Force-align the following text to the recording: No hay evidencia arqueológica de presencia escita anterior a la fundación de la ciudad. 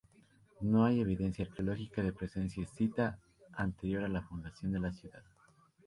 No 0.61 0.83
hay 0.83 0.99
evidencia 0.99 1.45
arqueológica 1.45 2.01
de 2.01 2.11
presencia 2.11 2.63
escita 2.63 3.19
anterior 3.53 4.03
a 4.03 4.07
la 4.07 4.23
fundación 4.23 4.71
de 4.71 4.79
la 4.79 4.91
ciudad. 4.91 5.21